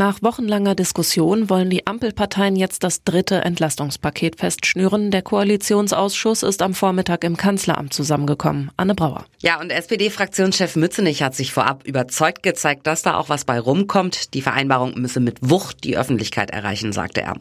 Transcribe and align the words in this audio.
Nach 0.00 0.22
wochenlanger 0.22 0.76
Diskussion 0.76 1.50
wollen 1.50 1.70
die 1.70 1.88
Ampelparteien 1.88 2.54
jetzt 2.54 2.84
das 2.84 3.02
dritte 3.02 3.40
Entlastungspaket 3.40 4.36
festschnüren. 4.36 5.10
Der 5.10 5.22
Koalitionsausschuss 5.22 6.44
ist 6.44 6.62
am 6.62 6.74
Vormittag 6.74 7.24
im 7.24 7.36
Kanzleramt 7.36 7.92
zusammengekommen. 7.92 8.70
Anne 8.76 8.94
Brauer. 8.94 9.24
Ja, 9.42 9.60
und 9.60 9.70
SPD-Fraktionschef 9.70 10.76
Mützenich 10.76 11.24
hat 11.24 11.34
sich 11.34 11.52
vorab 11.52 11.84
überzeugt 11.84 12.44
gezeigt, 12.44 12.86
dass 12.86 13.02
da 13.02 13.16
auch 13.16 13.28
was 13.28 13.44
bei 13.44 13.58
rumkommt. 13.58 14.34
Die 14.34 14.40
Vereinbarung 14.40 14.94
müsse 14.94 15.18
mit 15.18 15.38
Wucht 15.40 15.82
die 15.82 15.98
Öffentlichkeit 15.98 16.50
erreichen, 16.50 16.92
sagte 16.92 17.22
er. 17.22 17.34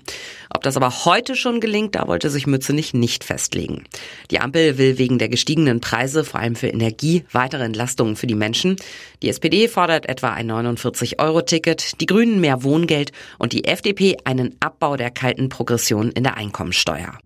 Ob 0.50 0.64
das 0.64 0.78
aber 0.78 1.06
heute 1.06 1.36
schon 1.36 1.60
gelingt, 1.60 1.94
da 1.94 2.08
wollte 2.08 2.32
sich 2.32 2.48
Mützenich 2.48 2.96
nicht 2.96 3.24
festlegen. 3.24 3.84
Die 4.32 4.40
Ampel 4.40 4.80
will 4.80 4.98
wegen 4.98 5.20
der 5.20 5.30
gestiegenen 5.30 5.80
Preise, 5.80 6.24
vor 6.24 6.40
allem 6.40 6.56
für 6.56 6.70
Energie, 6.70 7.24
weitere 7.32 7.66
Entlastungen 7.66 8.16
für 8.16 8.26
die 8.26 8.34
Menschen. 8.34 8.78
Die 9.22 9.30
SPD 9.30 9.68
fordert 9.68 10.10
etwa 10.10 10.32
ein 10.32 10.50
49-Euro-Ticket, 10.50 12.02
die 12.02 12.08
Grünen 12.08 12.47
mehr 12.48 12.64
Wohngeld 12.64 13.12
und 13.40 13.52
die 13.52 13.66
FDP 13.66 14.16
einen 14.24 14.56
Abbau 14.62 14.96
der 14.96 15.12
kalten 15.12 15.50
Progression 15.50 16.12
in 16.12 16.24
der 16.24 16.38
Einkommensteuer. 16.38 17.18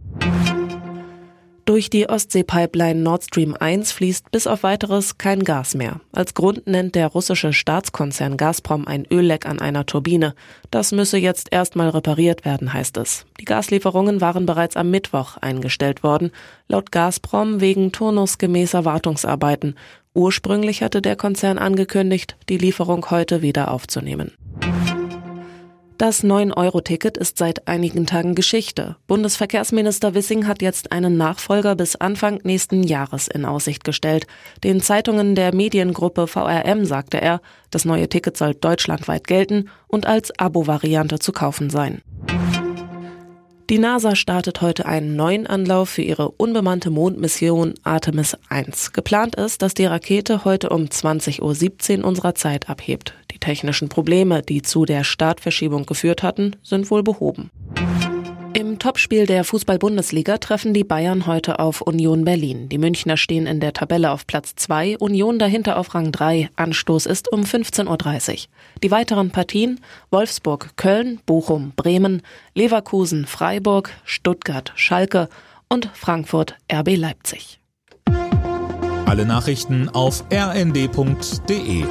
Durch 1.66 1.91
die 1.91 2.09
Ostsee-Pipeline 2.09 2.99
Nord 2.99 3.25
Stream 3.25 3.55
1 3.57 3.91
fließt 3.91 4.31
bis 4.31 4.47
auf 4.47 4.63
weiteres 4.63 5.20
kein 5.20 5.44
Gas 5.44 5.75
mehr. 5.75 6.02
Als 6.11 6.34
Grund 6.34 6.66
nennt 6.66 6.95
der 6.95 7.07
russische 7.07 7.53
Staatskonzern 7.53 8.35
Gazprom 8.35 8.88
ein 8.88 9.05
Ölleck 9.11 9.45
an 9.45 9.59
einer 9.59 9.85
Turbine. 9.85 10.34
Das 10.71 10.91
müsse 10.91 11.20
jetzt 11.20 11.49
erstmal 11.52 11.89
repariert 11.89 12.44
werden, 12.44 12.73
heißt 12.73 12.97
es. 12.97 13.27
Die 13.39 13.45
Gaslieferungen 13.45 14.22
waren 14.22 14.47
bereits 14.47 14.75
am 14.75 14.89
Mittwoch 14.89 15.38
eingestellt 15.38 16.02
worden, 16.02 16.31
laut 16.67 16.91
Gazprom 16.91 17.61
wegen 17.61 17.91
turnusgemäßer 17.91 18.83
Wartungsarbeiten. 18.83 19.75
Ursprünglich 20.16 20.81
hatte 20.81 21.02
der 21.02 21.16
Konzern 21.16 21.59
angekündigt, 21.59 22.36
die 22.49 22.58
Lieferung 22.58 23.11
heute 23.11 23.44
wieder 23.44 23.72
aufzunehmen. 23.72 24.31
Das 26.02 26.23
9-Euro-Ticket 26.23 27.16
ist 27.16 27.38
seit 27.38 27.67
einigen 27.67 28.07
Tagen 28.07 28.33
Geschichte. 28.33 28.95
Bundesverkehrsminister 29.05 30.16
Wissing 30.16 30.47
hat 30.47 30.63
jetzt 30.63 30.91
einen 30.91 31.16
Nachfolger 31.16 31.75
bis 31.75 31.95
Anfang 31.95 32.39
nächsten 32.41 32.81
Jahres 32.81 33.27
in 33.27 33.45
Aussicht 33.45 33.83
gestellt. 33.83 34.25
Den 34.63 34.81
Zeitungen 34.81 35.35
der 35.35 35.53
Mediengruppe 35.53 36.25
VRM 36.25 36.85
sagte 36.85 37.21
er, 37.21 37.39
das 37.69 37.85
neue 37.85 38.09
Ticket 38.09 38.35
soll 38.35 38.55
deutschlandweit 38.55 39.27
gelten 39.27 39.69
und 39.88 40.08
als 40.08 40.31
Abo-Variante 40.39 41.19
zu 41.19 41.33
kaufen 41.33 41.69
sein. 41.69 42.02
Die 43.72 43.80
NASA 43.80 44.17
startet 44.17 44.59
heute 44.59 44.86
einen 44.86 45.16
neuen 45.16 45.47
Anlauf 45.47 45.91
für 45.91 46.02
ihre 46.02 46.31
unbemannte 46.31 46.89
Mondmission 46.89 47.73
Artemis 47.83 48.36
1. 48.50 48.91
Geplant 48.91 49.38
ist, 49.38 49.61
dass 49.61 49.73
die 49.73 49.86
Rakete 49.86 50.44
heute 50.44 50.72
um 50.72 50.88
20.17 50.88 51.99
Uhr 51.99 52.05
unserer 52.05 52.36
Zeit 52.36 52.67
abhebt. 52.67 53.14
Die 53.31 53.39
technischen 53.39 53.88
Probleme, 53.88 54.42
die 54.42 54.61
zu 54.61 54.83
der 54.83 55.05
Startverschiebung 55.05 55.86
geführt 55.86 56.22
hatten, 56.22 56.58
sind 56.61 56.92
wohl 56.92 57.02
behoben. 57.02 57.49
Im 58.53 58.80
Topspiel 58.80 59.25
der 59.25 59.44
Fußball-Bundesliga 59.45 60.38
treffen 60.38 60.73
die 60.73 60.83
Bayern 60.83 61.25
heute 61.25 61.59
auf 61.59 61.81
Union 61.81 62.25
Berlin. 62.25 62.67
Die 62.67 62.77
Münchner 62.77 63.16
stehen 63.16 63.47
in 63.47 63.59
der 63.59 63.71
Tabelle 63.71 64.11
auf 64.11 64.27
Platz 64.27 64.55
2, 64.55 64.97
Union 64.97 65.39
dahinter 65.39 65.77
auf 65.77 65.95
Rang 65.95 66.11
3. 66.11 66.49
Anstoß 66.58 67.05
ist 67.05 67.31
um 67.31 67.41
15.30 67.41 68.31
Uhr. 68.31 68.38
Die 68.83 68.91
weiteren 68.91 69.31
Partien 69.31 69.80
Wolfsburg, 70.09 70.71
Köln, 70.75 71.21
Bochum, 71.25 71.71
Bremen, 71.75 72.21
Leverkusen, 72.53 73.25
Freiburg, 73.25 73.91
Stuttgart, 74.03 74.73
Schalke 74.75 75.30
und 75.69 75.89
Frankfurt 75.93 76.58
RB 76.71 76.97
Leipzig. 76.97 77.61
Alle 79.05 79.25
Nachrichten 79.25 79.89
auf 79.89 80.25
rnd.de 80.31 81.86